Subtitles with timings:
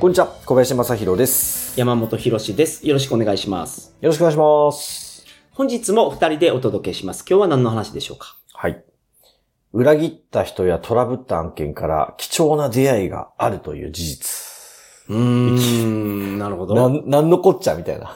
[0.00, 1.78] こんにちは、小林正宏です。
[1.78, 2.88] 山本博史です。
[2.88, 3.94] よろしくお願いします。
[4.00, 5.26] よろしくお願いします。
[5.50, 7.22] 本日も二人でお届けします。
[7.28, 8.34] 今日は何の話でしょうか？
[8.54, 8.82] はい。
[9.74, 14.49] 裏切った人やトラブった案件から貴重な出会いがあるという事実。
[15.10, 16.74] うーん、なるほど。
[16.74, 18.14] なん、なんのこっちゃみたいな。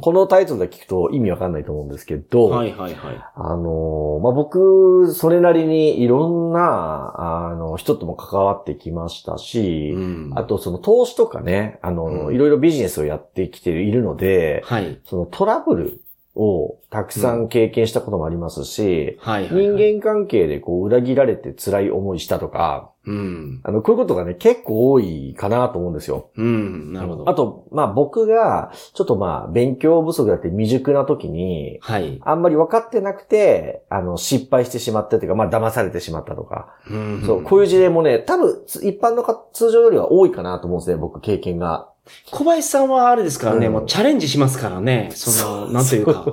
[0.00, 3.24] このタイトルで聞くと意味わかんないと思うんですけど、はいはいはい。
[3.36, 15.00] あのーまあ、僕、それなりにいろんな、あの、人とも関わってきましたし、うんあとその投資とかね、あの、うんいろいろビジネスをやってきているので、はい。
[15.04, 16.00] そのトラブル
[16.34, 19.76] をたくさん経験したこともありますし、はいはいはい。
[19.76, 23.60] 人間関係でこう裏切られて辛い思いしたとか、うん。
[23.64, 26.30] あの、こういうことがね、結構多いかなと思うんですよ。
[26.36, 27.28] うん、なるほど。
[27.28, 32.20] あと、まあ僕が、ちょっとまあ勉強不足だって未熟な時に、はい。
[32.24, 41.88] あんまり分かってなくて、あの、失敗してしまったというか、まあ騙されてしまったとか、うんそう、こういう事例もね、多分、つ一般のか通常よりは多いかなと思うんですね、僕、経験が。
[42.30, 45.10] 小林さんはあれですからね、うんもうチャレンジしますからね。
[45.14, 46.26] その、なんというか。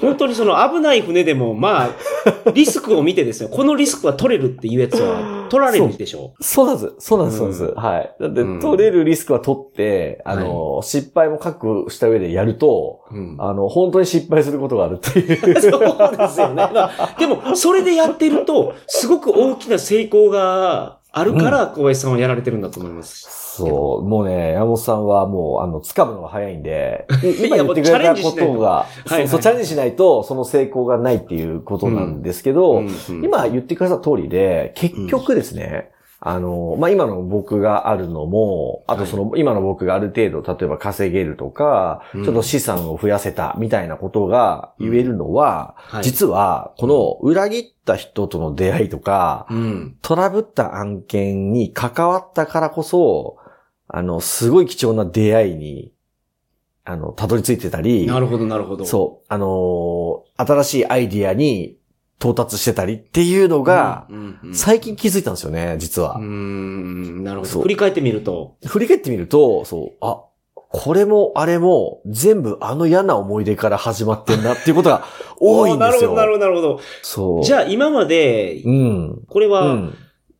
[0.00, 1.90] 本当にその危ない船でも、まあ、
[2.52, 3.48] リスクを見てですよ。
[3.48, 6.94] このリスクは取れるっていうやつは取られるでしょそうなんです。
[6.98, 7.64] そうなんです、そうなんです。
[7.64, 8.14] うんはい。
[8.20, 13.14] だって、うん取れるリスクは取って、あの、失敗も覚悟した上でやると、う。
[13.14, 13.36] うん。
[13.38, 15.36] あの、本当に失敗することがあるっていう。
[15.60, 16.54] そうですよね。
[16.56, 23.45] まあでも、それでやってると、すごく大きな成功があるから、小林さんはやられてるんだと思います。
[23.58, 28.86] そう、もうね、山本さんはもう、あの、掴むのが早いんで、 い今言ってくれたことが、
[29.26, 42.24] そうチャレンジしないと、その成功がないっていうことなんですけど、うんうん今言ってくださった通りで、結局ですね、あの、まあ、今の僕があるのも、あとその、今の僕がある程度、例えば稼げるとか、うん。
[42.24, 46.04] ちょっと資産を増やせたみたいなことが言えるのは、はい。
[46.04, 49.96] 実は、この裏切った人との出会いとか、うん。
[50.00, 53.36] トラブった案件に関わったからこそ、
[53.88, 55.92] あの、すごい貴重な出会いに、
[56.84, 58.84] あの、たどり着いてたり、なるほど、なるほど。
[58.84, 61.78] そう、あのー新しいアイディアに
[62.20, 64.06] 到達してたりっていうのが、
[64.52, 66.22] 最近気づいたんですよね、実はうー。
[66.24, 67.62] ん、なるほど。
[67.62, 68.56] 振り返ってみると。
[68.66, 70.22] 振り返ってみると、そう、あ、
[70.54, 75.04] これもあれも全部あの嫌な思い出から始まってんなっていうことが
[75.40, 76.12] 多いんですよ。
[76.14, 77.36] なるほど、なるほど、なるほそう。
[77.38, 77.42] ど。
[77.44, 79.22] じゃあ、今まで、うん。
[79.28, 79.94] これは、うん。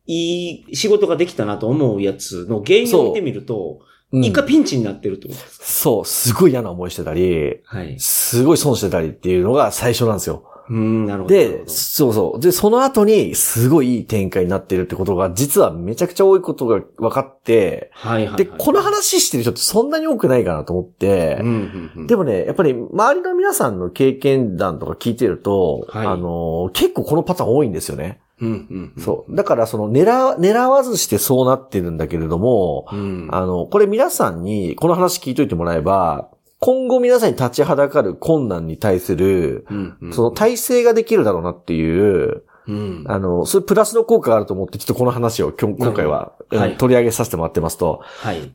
[0.07, 7.99] いい仕事ができたなと思うやつの原因を見てみると、うん一回ピンチになってるってことですか、そう、すごい嫌な思いしてたり、はい。
[7.99, 10.45] すごい損してたりっていうのが最初なんですよ。
[10.69, 11.35] うーん、なるほど。
[11.35, 12.39] で、どそうそう。
[12.39, 18.37] で、その後にすごいいい展開になってるってことが、実はめちゃくちゃ多いことが分かって、はいはい、はい。
[18.37, 28.21] で、この話してる人ってそんなに多くないかなと思って、うんうんうん、でもね、やっぱり周りの皆さんの経験談とか聞いてると、はいあの、結構このパターン多いんですよね。
[28.39, 29.35] うんうんうん、そう。
[29.35, 33.27] だからその狙、狙わずしてそうなってるんだけれども、うん。
[33.31, 48.01] あの、これ皆さんにこの話聞いといてもらえば、今後皆さんに立ちはだかる困難に対する、うんうん、その体制ができるだろうなっていう、うん、あの、そういうプラスの効果があると思って、ちょっとこの話を今日今回は、どはいうん取り上げさせてもらってますと。
[48.03, 48.51] はい。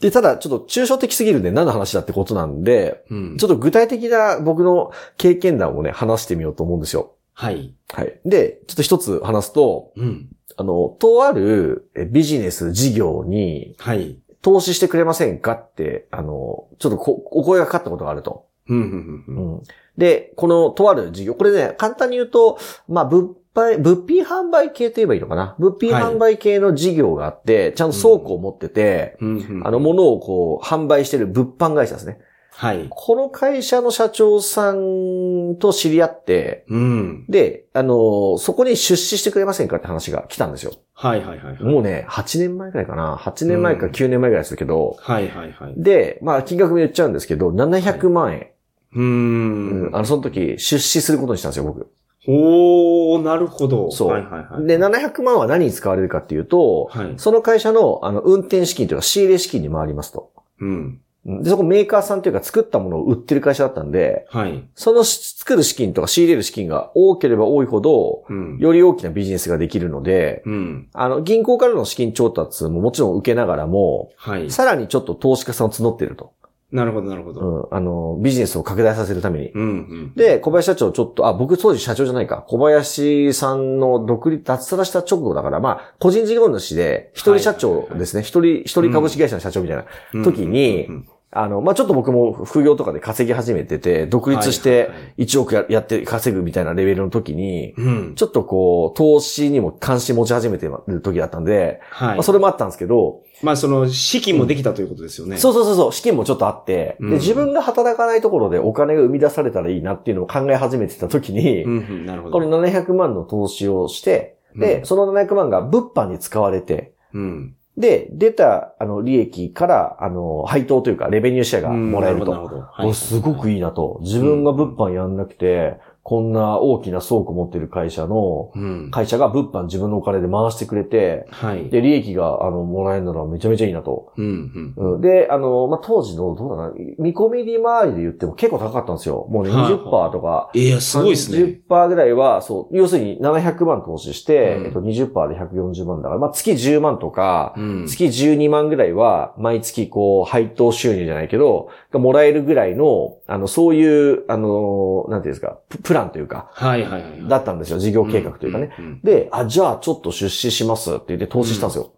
[0.00, 3.36] で、ただちょっと抽象的すぎるんで何の話だってことなんで、うん。
[3.38, 7.15] ちょっと具体的な僕の経験談をね、話してみようと思うんですよ。
[7.38, 7.74] はい。
[7.92, 8.18] はい。
[8.24, 10.28] で、ちょっと一つ話すと、うん。
[10.56, 14.18] あの、とあるえビジネス事業にはい。
[14.40, 18.46] 投資してくれませんかって、あの、ちょっとこお声がかかったことがあると。
[18.68, 19.54] うんうんうんうん。
[19.54, 19.62] うん
[19.98, 25.56] で、このとある事業、これね、簡単に言うと、まあ、物販、物品販売系と言えばいいのかな？
[25.58, 32.18] 物品販売系の事業があって、ちゃんと倉庫を持ってて、うんあの、物をこう、販売してる物販会社ですね。
[32.56, 32.86] はい。
[32.88, 37.26] この会社の社長さんと知り合って、うん。
[37.28, 40.72] で、あの、そこに出資してくれませんかって話が来たんですよ。
[40.94, 41.62] はいはいはいはい。
[41.62, 43.16] もうね、8年前くらいかな。
[43.18, 45.74] 8年前かうん9年前くらいでするけど、はいはいはい。
[45.76, 48.46] で、まあ、金額も言っちゃうんですけど、700万円、
[48.94, 49.86] うーん。
[49.88, 51.90] うんあの、その時、出資することにしたんですよ、僕。
[52.26, 53.90] おー、なるほど。
[53.90, 54.66] そうはいはいはい。
[54.66, 57.14] で、700万は何に使われるかっていうと、はい。
[57.18, 60.30] その会社の、あの、運転資金というか仕入れ資金に回りますと。
[60.60, 61.00] うん。
[61.26, 64.64] で、そこメーカーさんというか作ったものを売ってる会社だったんで、はい。
[64.76, 68.58] その作る資金とか仕入れる資金が多ければ多いほど、うん。
[68.58, 70.88] より大きなビジネスができるので、うん。
[70.92, 74.50] あの、銀行からの資金調達ももちろん受けながらも、はい。
[74.50, 76.32] さらにちょっと投資家さんを募っていると。
[76.72, 77.68] なるほど、なるほど。
[77.70, 79.50] うん、あの、ビジネスを拡大させるために。
[79.50, 79.62] うん。
[79.62, 80.12] うん。
[80.14, 82.44] で、小林社長ちょっと、あ、僕当時社長じゃないか。
[82.48, 88.22] 小林さんの独立、脱サラした直後だから、まあ、個人事業主で、一人社長ですね。
[88.22, 89.84] 一人、一人株式会社の社長みたいな。
[90.24, 98.14] 時にうんあの、まあ、ちょっと僕も副業とかで稼ぎ始めてて、独立して1億ややって稼ぐみたいなレベルの時に、うん。
[98.14, 102.22] ちょっとこう、投資にも関心持ち始めてる時だったんで、はいまあ、。
[102.22, 105.36] それもあったんですけど、まあ、その、資金もできたということですよね。
[105.36, 112.06] そうそうそうそう、資金もちょっとあって、うんで、自分が働かないところでお金が生み出されたらいいなっていうのを考え始めてた時に、うんうん。
[112.06, 112.32] なるほど。
[112.32, 117.56] これ700万の投資をして、で、その700万が物販に使われて、うん。
[117.76, 122.30] で、出た、あの、利益から、あの、配当というか、レベニューシェアがもらえると。
[122.32, 122.56] なるほど。
[122.56, 123.98] なるほどおすごくいいなと。
[124.02, 128.90] 自分が物販やんなくて、こんな大きな倉庫持ってる会社の、うん。
[128.92, 131.68] 会社が物販自分のお金で回してくれて、はい。
[131.68, 134.12] で、利益が、あの、もらえるならめちゃめちゃいいなと。
[134.16, 134.74] うん。
[134.76, 134.92] うん。
[134.94, 139.26] うんで、あの、まあ、当時の、どうだな、見込み利回りで言っても結構高かったんですよ。
[139.30, 140.48] もうね、はい20%とか。
[140.54, 141.60] いや、すごいですね。
[141.68, 147.86] 30%ぐらいは、そう、要するに700万投資して、うんえっと、20%で140万だから、まあ、月10万とか、うん。
[147.88, 157.28] 月12万ぐらいは、毎月こう、配当収入じゃないけど、がもらえるぐらいの、あの、そういう、あの、なんていうんですか、ププランというか、はいはいはい。
[157.28, 157.78] だったんですよ。
[157.78, 158.74] 事業計画というかね。
[158.78, 159.00] うん。
[159.02, 161.92] で、あ、じゃあちょっと出資しますって言って投資したんですよ。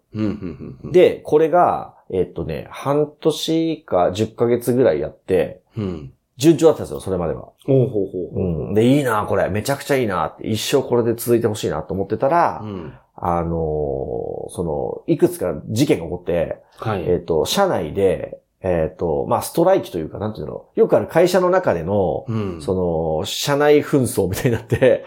[0.91, 6.13] で、これが、えっとね、半年か10ヶ月ぐらいやって、うん。
[6.37, 7.49] 順調だったんですよ、それまでは。
[7.65, 8.67] ほうほうほう。
[8.67, 8.73] うん。
[8.73, 9.49] で、いいな、これ。
[9.49, 10.47] めちゃくちゃいいなって。
[10.47, 12.93] 一生これで続いてほしいなと思ってたら、うん。
[13.15, 17.03] あのーその、いくつか事件が起こって、はい。
[17.03, 22.61] えっ、と、社内で、えっ、と、まあ、ストライキというか、なんていうの、よくある会社の中での、うん。
[22.61, 25.05] その、社内紛争みたいになって。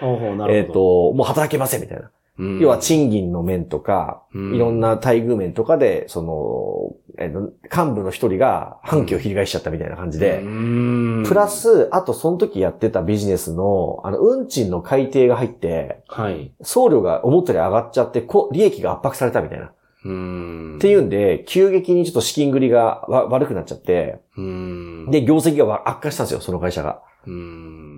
[0.48, 2.10] えっ、と、もう働けませんみたいな。
[2.38, 16.52] うん、要は賃金の面とか、うんいろんな待遇面とかで、その、えーと幹部の一人が反旗を翻しちゃったみたいな感じで、うんプラ、ス、あとその時やってたビジネスの、あの、運賃の改定が入って、はい。
[16.62, 19.72] 送料が思ったより上がっちゃって、こ利益が圧迫されたみたいな。
[20.04, 20.78] っうん。
[20.80, 25.10] ていうんで、急激にちょっと資金繰りがわ悪くなっちゃって、うん。
[25.10, 27.02] で、業績がわ悪化したんですよ、その会社が。
[27.26, 27.91] うん。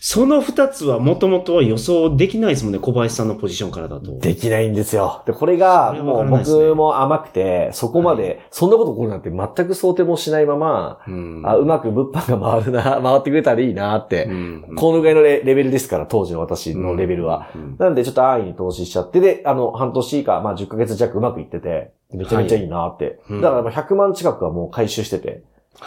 [0.00, 4.18] その二つはもともとは予想できないですもんね、小林さんのポジションからだと。
[4.18, 5.22] できないんですよ。
[5.26, 11.42] で、これが、もう僕も甘くて、そこまで、そんなこと起こるなんて全く想定もしないまま、うん。
[11.44, 14.64] あ、うまく物販が回るな、 回ってくれたらいいなって、うん。
[14.76, 17.48] このぐらいのレレベルですから、当時の私のレベルは。
[17.54, 17.76] うん。
[17.78, 23.20] なんでちょっと安易に投資しちゃって、で、あの、半年以下、まあ10ヶ月弱うまくいってて、めちゃめちゃいいなって。
[23.30, 25.42] うんだからまあ100万近くはもう回収してて、はい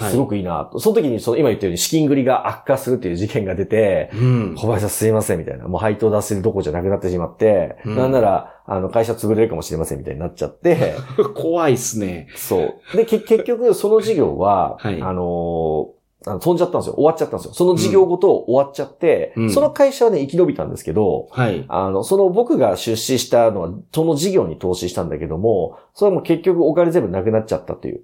[0.10, 0.80] すごくいいなと。
[0.80, 4.56] その時にその今言ったように資金繰りが悪化するっていう事件が出て、うん。
[4.56, 5.68] 小林さんすいませんみたいな。
[5.68, 10.94] もう配当出せるどころじゃなくなってしまって、うんなんなら、あの、会社潰れるかもしれませんみたいになっちゃって、
[11.36, 12.28] 怖いっすね。
[12.36, 12.98] そう。
[12.98, 16.96] で、け 結局、その事業は、はいあのーあの飛んじゃったんですよ。
[16.96, 17.54] 終わっちゃったんですよ。
[17.54, 21.64] その事業ごと終わっちゃって、うんその会社はね、生き延びたんですけど、はい。
[21.70, 28.02] あの、その僕が出資したのは、その事業に投資したんだけども、それはもう結局お金全部なくなっちゃったっていう。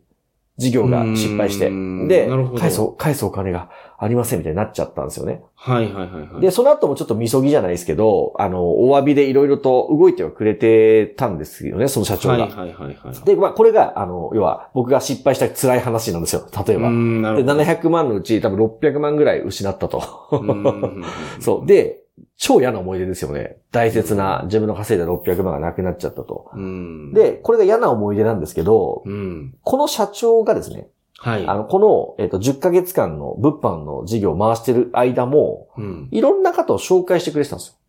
[0.57, 1.69] 事業が失敗して。
[2.07, 5.41] で返そう、返すお金がありませんみたいになっちゃったんですよね。
[5.55, 6.41] はいはいはいはい。
[6.41, 12.37] で、その後もちょっとみそぎじゃないですけど、あの、お詫びでいろいろと動いてはくれてたんですよね、その社長が。
[12.37, 13.25] はいはいはいはい。
[13.25, 16.89] で、まあ、これが、あの、要は、僕が失敗した辛い話なんですよ、例えば。
[16.89, 16.95] で、
[17.41, 17.53] ほど。
[17.53, 20.01] 700万のうち多分600万ぐらい失ったと。
[20.31, 21.03] うん
[21.41, 21.67] そう。
[21.67, 22.04] で、
[22.37, 23.57] 超嫌な思い出ですよね。
[23.71, 26.51] 大切な自分の稼いだ600万がなくなっちゃったと。
[26.53, 29.55] うん。、で、これが嫌な思い出なんですけど、うん。
[29.63, 31.47] この社長がですね、はい。
[31.47, 36.07] あの、この、えっと、10ヶ月間の物販の事業を回してる間も、うん。
[36.11, 37.79] いろんな方を紹介してくれてたんです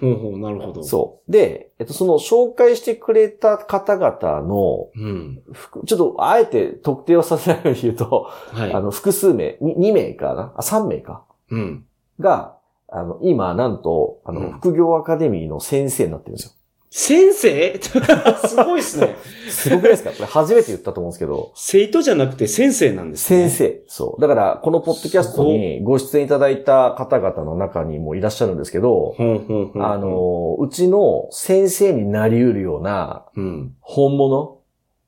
[0.00, 0.80] ほうほう、なるほど。
[0.80, 0.82] よ。
[0.84, 1.30] そう。
[1.30, 4.98] で、えっと、その紹介してくれた方々の、う。
[4.98, 5.42] うん。
[5.52, 8.72] ふちょっと、あえて特定をさせないように言うと、はい。
[8.72, 10.54] あの、複数名、に2名かな？
[10.56, 11.24] あ、3名か。
[11.50, 11.86] うん。
[12.18, 12.56] が、
[12.88, 16.52] あの、今、なんと、あの、うん副業アカデミーの先生になってるんですよ。
[16.96, 17.80] 先生？
[18.46, 19.16] すごいっすね。
[19.48, 20.10] すごくないですか？
[20.10, 21.50] これ初めて言ったと思うんですけど。
[21.56, 23.48] 生徒じゃなくて先生なんですね。
[23.48, 23.82] 先生。
[23.88, 24.20] そう。
[24.20, 29.16] だから、このポッドキャストにご出演いただいた方々の中にもいらっしゃるんですけど。
[29.18, 33.74] あ、の、うちの先生になり得るようなうん。
[33.80, 34.58] 本物？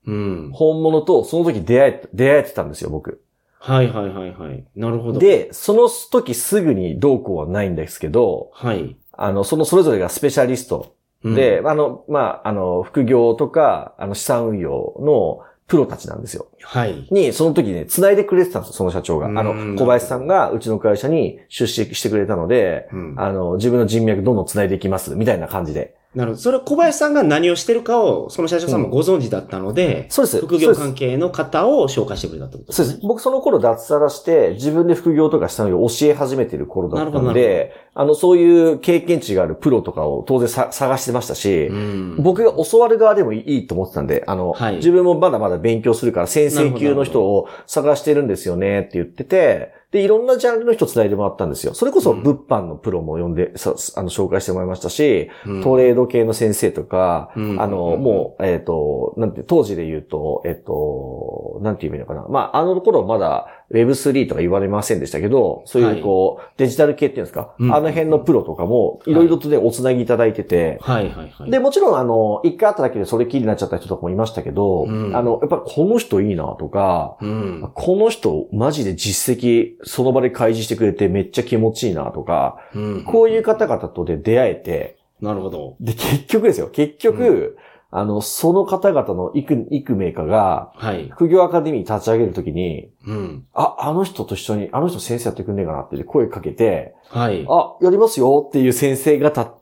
[0.08, 0.50] うん。
[0.52, 3.22] 本物とその時出会え、出会えてたんですよ、僕。
[3.58, 4.64] はいはいはいはい。
[4.76, 8.96] なるほど。、で、その時すぐにどうこうはないんですけど、はい。
[9.12, 10.94] あの、そのそれぞれがスペシャリスト
[11.24, 16.46] うんで、、あの、まあ、あの、副業とか、あの、資産運用のプロたちなんですよ。
[16.62, 17.08] はい。
[17.10, 19.26] に、その時ね、繋いでくれてたんですよ、その社長が。
[19.26, 25.96] あうんの、小林さんがうちの会社に出資してくれたので、うんあの、自分の人脈どんどん繋いでいきます、みたいな感じで。
[26.16, 26.42] なるほど。
[26.42, 30.40] それは小林さんが何をしてるかを、その社長さんもご存知だったので、そうです。
[30.40, 33.00] 副業関係の方を紹介してくれたってことそうです。
[33.02, 42.16] 僕その頃脱サラして、自分で副業とかしたのを教え始めてる頃だったので、あの、そういう経験値があるプロとかを当然さ探してましたし、うん。
[42.22, 51.72] 僕が教わる側でもいいと思ってたんで、あの、はい自分もまだまだ勉強するから先生級の人を探してるんですよねって言ってて、で、いろんなジャンルの人つないでもらったんですよ。
[51.72, 52.22] それこそうん。
[52.22, 55.62] 物販のプロも呼んで、さあの、紹介してもらいましたし、うん。
[55.62, 57.60] トレード系の先生とか、うん。
[57.60, 62.26] あの、もう、えっ、と、なんて、当時で言うと、えっ、と、なんて言うのかな。
[62.28, 71.50] まあ、あの頃まだ Web3 とか言われませんでしたけど、そういうこう、デジタル系っていうんですか、うんあの辺のプロとかも、いろいろとね、おつなぎいただいてて、はいはいはい。
[71.50, 77.70] で、もちろん、あの、一回会っただけでそれきりになっちゃった人とかもいましたけど、うんあの、やっぱりこの人いいなとか、うん。
[77.74, 83.04] この人マジで実績その場で開示してくれてめっちゃ気持ちいいなとか、うん。
[83.04, 85.76] こういう方々とで出会えて、なるほど。
[85.80, 86.68] で、結局ですよ。
[86.68, 87.56] 結局、
[87.96, 91.08] あの、その方々の幾、幾名かが、はい。
[91.08, 93.46] 副業アカデミー立ち上げるときに、うん。
[93.54, 97.46] あ、あの人と一緒に、あの人先生やってくんねえかなって声かけて、はい。
[97.48, 99.54] あ、やりますよっていう先生方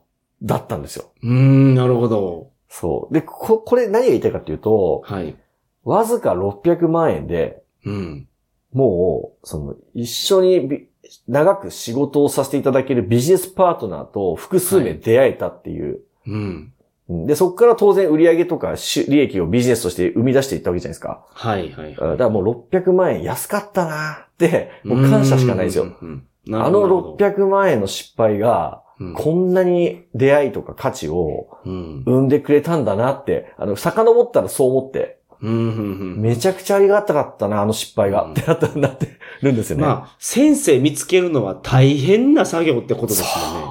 [0.43, 1.05] だったんですよ。
[1.23, 2.51] うーん、なるほど。
[2.67, 3.13] そう。
[3.13, 5.33] で、こ、これ何が言いたいかっていうと、はい。
[5.85, 8.27] わずか600万円で、うん。
[8.73, 10.89] もう、その、一緒にび
[11.29, 16.01] 長く仕事をさせていただけるビジネスパートナーと複数名出会えたっていう。
[16.27, 16.33] うん。
[16.33, 16.71] うん
[17.09, 21.23] で、そこから当然売上とか収利益をビジネスとして生み出していったわけじゃないですか。
[21.33, 22.17] はいはいだかはい。
[22.17, 25.85] らもう600万円安かったなって、もう感謝しかないですよ。
[26.51, 32.03] あの600万円の失敗が、うんこんなに出会いとか価値をうん。
[32.05, 35.19] 生んでくれたんだなって、あの、遡ったらそう思って。
[35.41, 39.07] めちゃくちゃありがたかったな、あの失敗が、うんってなった、なって
[39.41, 39.83] るんですよね。
[39.83, 43.65] まあ、先生見つけるのは大変な作業ってことですよね。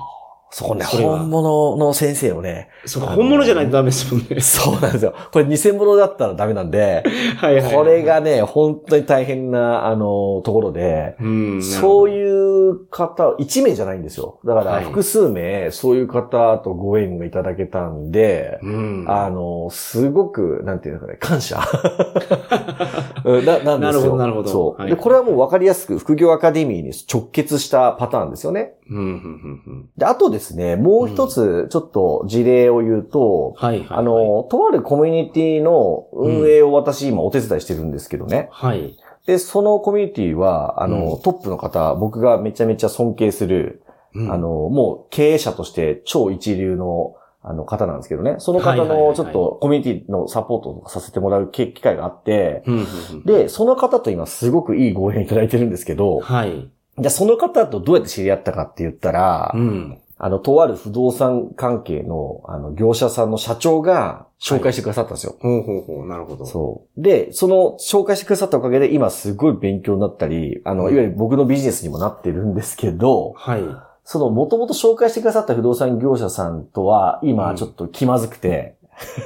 [0.57, 4.41] そこね、本物の先生をね、そう、本物じゃないとダメですもんね。
[4.41, 5.13] そうなんですよ。
[5.33, 7.03] これ偽物だったらダメなんで、
[7.39, 7.75] はいはいはい。
[7.75, 11.61] これがね、本当に大変な、あの、ところで、うん。
[11.61, 12.11] そうう。
[12.11, 14.39] いう方、1名じゃないんですよ。
[14.45, 19.05] だからはい複数名、そういう方とご縁がいただけたんで、うん。
[19.09, 21.59] あの、すごく、なんていうのかね、感謝
[23.25, 23.93] うんななんですよ。
[23.93, 28.75] なるほどなるほどそう、はいで、これはもう分かりやすく副業アカデミーに直結したパターンですよね。
[28.89, 28.97] うん。
[28.97, 29.63] うん。
[29.67, 29.89] うん。
[29.97, 33.87] で、あとですね、もう一つ、ちょっと事例を言うと、はいはい。
[33.91, 38.49] あ、の、とあるコミュニティの運営を私今お手伝いしてるんですけどね。
[38.53, 38.97] はい。
[39.27, 43.83] で、そのコミュニティは、あの、うんトップの方、僕がめちゃめちゃ尊敬する、
[44.15, 47.15] うんあ、の、もう経営者として超一流の、
[47.47, 48.37] あの方なんですけどね。
[48.39, 52.79] その方はいはいはいはいのちょっとコミュニティのサポートとかさせてもらう機会があって、うん。
[52.79, 53.25] うん。
[53.25, 56.71] で、その方と今すごくいいご縁いただいてるんですけど、はい。
[56.97, 59.99] じゃあその方とどうやって知り合ったかって言ったら、うん。
[60.17, 65.37] あの、とある不動産関係の、あの、業者さんの社長が紹介してくださったんですよ。
[65.41, 66.07] ほうほうほう。
[66.07, 66.47] なるほど。
[66.47, 67.03] そう。
[67.03, 73.63] で、その紹介してくださったおかげで今すごい勉強になったり、あの、うんいわゆる僕のビジネスにもなってるんですけど、はい。
[74.05, 78.77] その元々紹介してくださった不動産業者さんとは今ちょっと気まずくて、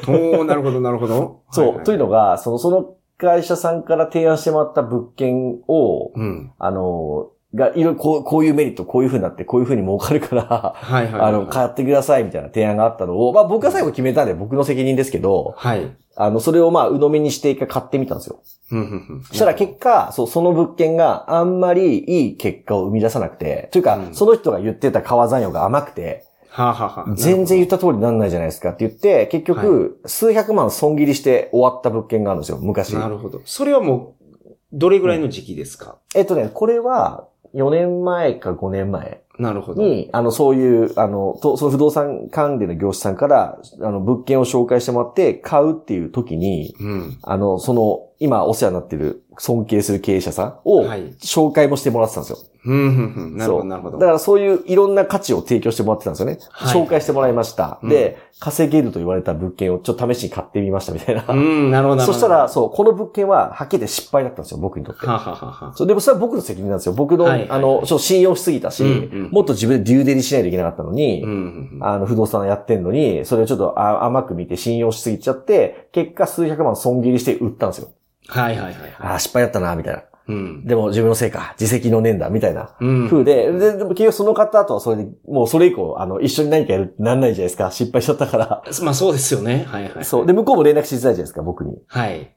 [0.06, 1.42] おー、なるほど、なるほど。
[1.50, 6.52] そう、というのが、が、その、その会社さんから提案してもらった物件を、うん。
[6.58, 11.22] あの、が、いろいろこう、こういうメリット、こういう風になって、こういう風に儲かるから、はいはいはい。
[11.22, 15.90] あの、買ってくださいみたいな提案があったのを、まあ僕が最後決めたんで僕の責任ですけど、はい。
[16.16, 18.42] あの、それをまあ、鵜呑みにして一回買ってみたんですよ。
[18.70, 32.94] うんうんうんそしたら結果、そう、その物件があんまりいい結果を生み出さなくて、というか、うんその人が言ってた川残用が甘くて、はあ、はあはあ、全然言った通りになんないじゃないですかって言って、結局、数百万損切りして終わった物件があるんですよ、昔。
[32.94, 33.40] なるほど。
[33.44, 34.36] それはもう、
[34.72, 37.28] どれぐらいの時期ですか、えっとね、これは、
[37.58, 39.82] 4年前か5年前なるほど。
[39.82, 47.18] に、あの、そういう、あの、とその不動産関連の業者さんから、あの、物件を紹介してもらって買うっていう時に、うん。
[47.22, 52.38] あの、その、今お世話になってる尊敬する経営者さんをはい紹介もしてもらってたんですよ。
[52.38, 53.36] うん、うん、うん。
[53.36, 53.98] なるほど、なるほど。
[53.98, 56.38] だからそういういろんな価値を提供してもらってたんですよね。
[56.50, 57.78] はい紹介してもらいました。
[57.82, 61.24] うんで、稼げると言われた物件をちょっと試しに買ってみましたみたいな。
[61.28, 62.12] うん、なるほど、なるほど。
[62.12, 65.06] そしたら、そう、この物件は、はっきり言って失敗だったんですよ、僕にとって。
[65.06, 66.92] はあ、はあはそう、でもそれは僕の責任なんですよ。
[66.92, 68.92] 僕の、はいはいはいあの、ちょっと信用しすぎたし、うんう
[69.26, 71.84] んもっと自分でデューデリしないといけなかったのに、うんうんうん。
[71.84, 77.88] あの、不動産やってんのに、それをちょっとあ甘く見て信用しすぎちゃって、結果数百万損切りして売ったんですよ。
[78.28, 78.96] はいはいはいはい。
[78.98, 80.02] ああ、失敗だったな、みたいな。
[80.28, 80.66] うん。
[80.66, 82.76] でも自分のせいか、自責の念だ、みたいな。
[82.80, 83.08] うん。
[83.08, 87.70] 風で、で、でも結局その方とはそれで、もうそれ以降、あの、一緒に何かやるってなんないじゃないですか。
[87.70, 88.62] 失敗しちゃったから。
[88.84, 89.64] まあそうですよね。
[89.68, 90.04] はいはい。
[90.04, 90.26] そう。
[90.26, 91.78] で、向こうも連絡しづらいじゃないですか、僕に。
[91.86, 92.30] はい。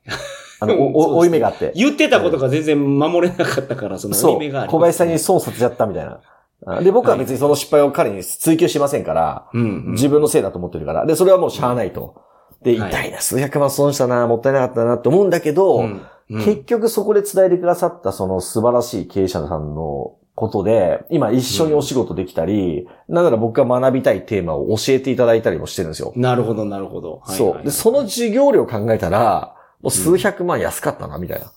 [0.62, 1.74] あの、う んお、お、ね負い目があって。
[1.75, 4.63] 言ってたことが全然守れなかったから、そのそう負い目があ。
[4.63, 6.21] ります小林さんに損させちゃったみたいな。
[6.67, 9.91] あで、僕は別にその失敗を彼に追求しませんから、うんうん。
[9.93, 11.05] 自分のせいだと思ってるから。
[11.05, 12.15] で、それはもうしゃあないと。
[12.63, 16.01] で、はい痛いな、数百万損したな、もったいなかったなって思うんだけど、うんうん
[16.39, 26.13] 結局そこで伝えてくださったその素晴らしい経営者さんのことで、今一緒にお仕事できたり、なんなら僕が学びたいテーマを教えていただいたりもしてるんですよ。
[26.15, 27.21] なるほど、なるほど。
[27.23, 27.53] はいそう。
[27.55, 31.51] はいで、その授業料考えたら、もう数百万安かったな、みたいな。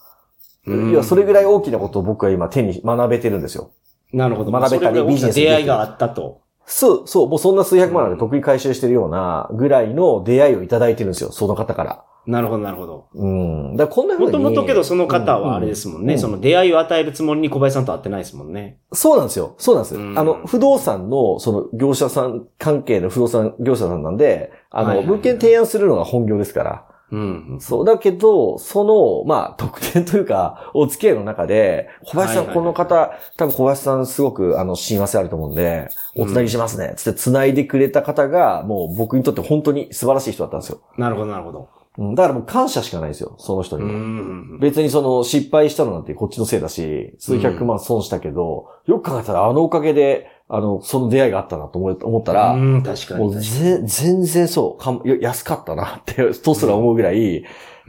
[0.67, 3.71] うんいや、それぐらい大きなことを僕は今手に学べてるんですよ。
[4.13, 4.51] なるほど。
[4.51, 6.41] 学べたりビジネス出会いがあったと。
[6.67, 12.05] そう、そう、もうそんな数百万なんで得意回収してるようなぐらいの出会いをいただいてるんですよ、その方から。
[12.27, 13.09] なるほど、なるほど。
[13.15, 13.77] うん。
[13.77, 14.33] だこんな風に。
[14.33, 16.15] もともとけどその方はあれですもんね。
[16.15, 18.79] うんその出会いを与えるつもりに小林さんと会ってないですもんね。
[18.93, 19.55] そうなんですよ。
[19.59, 19.97] そうなんです。
[19.97, 26.85] うんあの、不動産の、その、業者さん、関係の不動産業者さんなんで、あの、はいはいはい物件提案するのが本業ですから。
[27.13, 27.59] うん。
[27.61, 27.85] そう。
[27.85, 36.95] だけど、その、まあ、特典というか、お付き合いの中で、小林さん、はいはいはいこの方、多分小林さんすごく、あの、親和性あると思うんで、お繋ぎしますね。
[36.97, 40.81] つって繋いでくれた方が、もう僕にとって本当に素晴らしい人だったんですよ。
[40.97, 41.69] なるほど、なるほど。
[41.97, 43.93] うん、だからもう感謝しかないですよ、その人うにも。
[43.93, 44.59] ん。
[44.59, 57.45] 別にその失敗したのなんてこっちのせいだし、数百万損したけど、よく考えたらあのおかげで、あの、その出会いがあったなと思思ったら、うん、確かもう全然そうか安かったなって、とすら思うぐらい、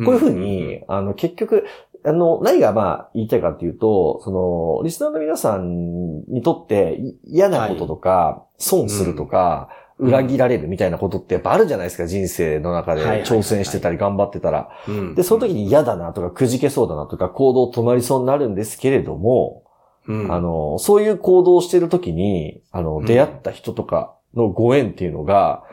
[0.06, 1.66] こういうふうに、あの、結局、
[2.06, 13.02] あの、何がまあ言いたいかっていうと、その、リスナーの皆さんにとってい嫌なこととか、損するとか、うん裏切られるみたいなことってやっぱあるじゃないですか、人生の中で。
[13.24, 14.70] 挑戦してたり頑張ってたら。
[14.88, 15.16] うん。
[15.16, 19.64] で、その時に嫌だなとか、くじけそうだなとか、行動止まりそうになるんですけれども、
[20.08, 20.32] うん。
[20.32, 23.06] あの、そういう行動をしてる時に、あの、うん。
[23.06, 25.64] 出会った人とかのご縁っていうのが、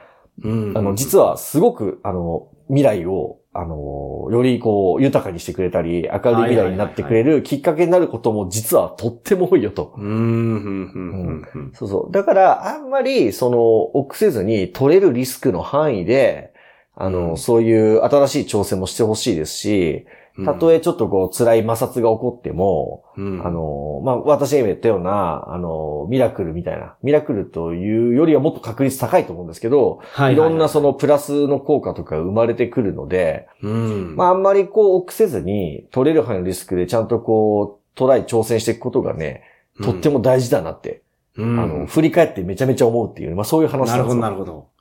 [0.43, 0.79] うん。
[0.79, 9.95] あの、実はすごく、あの、未来を、あの、よりこう、豊かにしてくれたり、明るい未来になってくれるきっかけになることも実はとっても多いよと。
[9.99, 11.43] うん。
[11.75, 12.13] そうそう。
[12.13, 13.59] だから、あんまり、その、
[13.97, 16.55] 臆せずに取れるリスクの範囲で、
[16.95, 20.07] あの、うんそういう新しい挑戦もしてほしいですし、
[20.45, 34.17] たとえちょっとこう、辛い摩擦が起こっても、うん、あの、まあ、私が今言ったような、あの、ミラクルみたいな、ミラクルというよりはもっと確率高いと思うんですけど、はいろんなそのプラスの効果とか生まれてくるので、うん。
[34.17, 39.43] まあ、あんまりこう、臆せずに、取れる範囲のリスクでちゃんとこう、トライ挑戦していくことがね、
[39.83, 41.03] とっても大事だなって、
[41.37, 44.47] うん、あの、振り返ってめちゃめちゃ思うっていう、まあそういう話なるほど、なんですよ。
[44.47, 44.73] なるほど。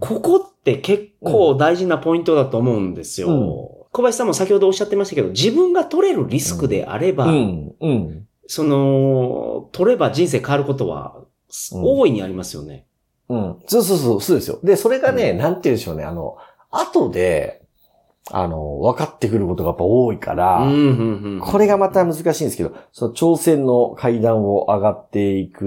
[0.00, 3.28] ここって結構大事なポイントだと思うんですよ。
[3.92, 8.28] うん小林さんも先ほどおっしゃってましたけど、自分が取れるリスクであれば、うん、うん。
[8.46, 11.28] その、取れば人生変わることは、うん
[11.82, 12.84] 大いにありますよね。
[13.30, 13.56] うん。
[13.66, 14.58] そうそうそう、そうですよ。
[14.62, 16.36] で、それがね、なんて言うんでしょうね、あの、
[16.70, 17.62] 後で、
[18.30, 21.40] あの、分かってくることがやっぱ多いから、うん、うん、うん。
[21.40, 25.64] これがまた難しいんですけど、その挑戦の階段を上がっていく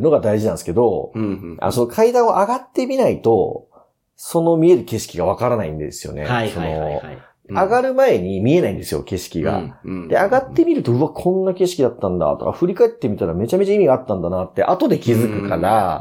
[0.00, 1.56] のが大事なんですけど、うん、うん。
[1.60, 3.66] あその階段を上がってみないと、
[4.14, 6.24] その見える景色がわからないんですよね。
[6.24, 7.18] はい、はい、はい、はい。
[7.48, 9.78] 上がる前に見えないんですよ、景色が。
[10.08, 16.00] で、上がってみると、うわ、こんな景色だったんだとか、振り返ってみたらめちゃめちゃ意味があったんだなって、後で気づくから。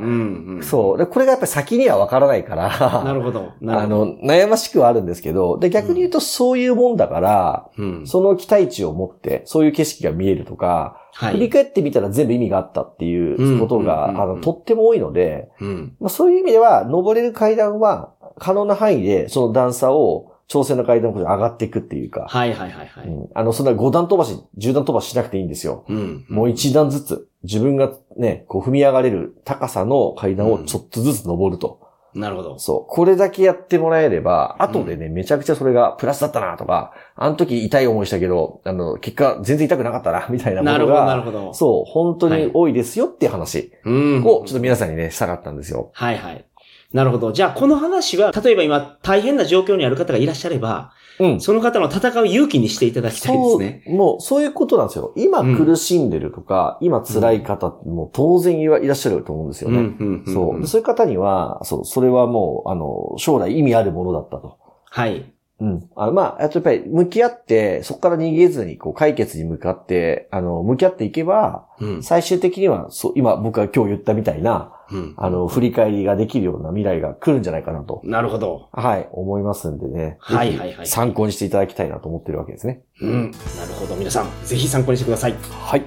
[0.61, 0.97] そう。
[0.97, 3.49] で、これがやっぱり先にはわからないから、なるほど。
[3.59, 3.87] なあ。
[3.87, 8.07] の、悩ましくはあるんですけど、で、逆に言うとそういうもんだから、うん。
[8.07, 11.33] その期待値を持って、そういう景色が見えるとか、はい。
[11.33, 15.95] 振り返ってみたら全部意味があったっていうことが、うんあの、とっても多いので、うん。
[15.99, 23.07] まあ、そういう意味では、登れる階段は、可能な範囲で、その段差を、挑戦の階段を上がっていくっていうか、はい、はい、はい、はい。
[23.07, 25.85] うんあの、そんな5段飛ばし、10段飛ばししなくていいんですよ。
[25.87, 26.25] うん。
[26.29, 31.83] もう1段ずつ、自分がね、こう踏み上がれる高さの階段をちょっとずつ登ると。
[32.15, 32.59] なるほど。
[32.59, 32.93] そう。
[32.93, 41.05] これだけやってもらえれば、後でね、めちゃくちゃそれがプラスだったなとか、あの時痛い思いしたけど、あの、結果全然痛くなかったな、 みたいなことが。
[41.05, 41.53] なるほど、なるほど。
[41.53, 44.23] そう、本当に多いですよっていう話うん。
[44.23, 45.89] を、ちょっと皆さんにね、したかったんですよ。
[45.93, 46.45] はいはい。
[46.93, 47.31] なるほど。
[47.31, 51.41] じゃあ、この話は、例えば今、大変な状況にある方がいらっしゃれば、うん。
[51.41, 53.83] その方の戦う勇気にしていただきたいですね。
[53.85, 55.11] そう、もう、そういうことなんですよ。
[55.15, 59.79] 今うん苦しんでるとか、今辛い方も当然いらっしゃると思うんですよね。
[59.81, 60.61] んそう。
[60.61, 64.57] でそういう方には、そう、それはもう、あの、将来意味あるものだったと。
[64.85, 65.33] はい。
[65.63, 65.89] うん。
[65.95, 72.03] あの、まあ、やっぱり向き合って、そこから逃げずに、こう、解決に向かって、あの、向き合っていけば、うん。
[72.03, 75.13] 最終的には、そう、今僕が今日言ったみたいな、うん。
[75.15, 78.01] あの、振り返りができるような未来が来るんじゃないかなと。
[78.03, 78.67] なるほど。
[78.73, 80.17] はい、思いますんでね。
[80.19, 82.81] はいはいはい参考にしていただきたいなと思ってるわけですね。
[83.01, 83.31] うん。
[83.31, 83.95] なるほど。
[83.95, 85.35] 皆さん、ぜひ参考にしてください。
[85.49, 85.83] はい。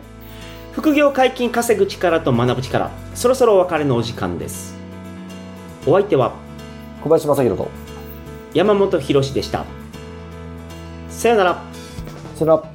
[0.72, 2.90] 副業解禁稼ぐ力と学ぶ力。
[3.14, 4.74] そろそろお別れのお時間です。
[5.86, 6.32] お相手は
[7.02, 7.86] 小林正宏と。
[8.57, 9.66] 山本博史でした。
[11.11, 11.62] さよなら。
[12.37, 12.73] さよなら。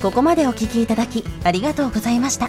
[0.00, 2.48] ここまでお聞きいただきありがとうございました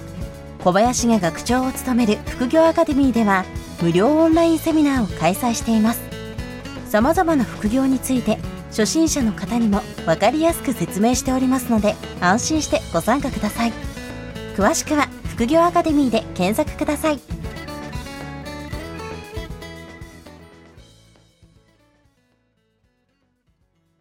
[0.63, 3.43] 小林が学長を務める副業アカデミーでは
[3.82, 6.02] 無料オンラインセミナーを開催しています
[6.88, 8.38] 様々な副業について
[8.69, 13.74] 初心者の方にも分かりやすく説明しておりますので安心してご参加ください
[14.56, 17.40] 詳しくは副業アカデミーで検索ください